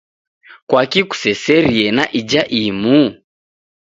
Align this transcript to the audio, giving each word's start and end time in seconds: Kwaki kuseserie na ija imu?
Kwaki 0.67 1.01
kuseserie 1.09 1.87
na 1.97 2.03
ija 2.19 2.41
imu? 2.63 2.99